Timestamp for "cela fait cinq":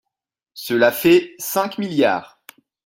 0.55-1.77